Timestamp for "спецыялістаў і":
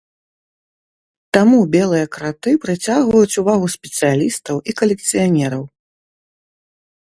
3.77-4.79